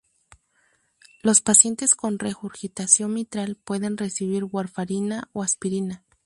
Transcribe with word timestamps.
Los 1.21 1.41
pacientes 1.43 1.93
con 1.93 2.17
regurgitación 2.17 3.13
mitral 3.13 3.55
pueden 3.55 3.97
recibir 3.97 4.45
warfarina 4.45 5.29
o 5.31 5.43
aspirina. 5.43 6.03